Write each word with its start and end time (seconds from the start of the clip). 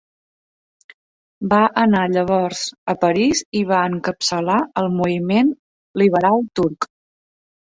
Va 1.51 1.59
anar 1.81 2.01
llavors 2.13 2.63
a 2.93 2.97
París 3.05 3.43
i 3.61 3.63
va 3.73 3.83
encapçalar 3.91 4.57
el 4.83 4.91
moviment 4.97 5.55
liberal 6.05 6.45
turc. 6.61 6.91